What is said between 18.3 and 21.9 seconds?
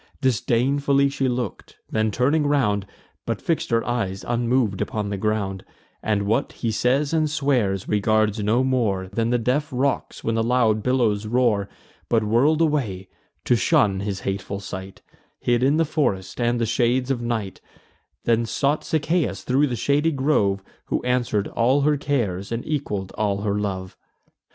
sought Sichaeus thro' the shady grove, Who answer'd all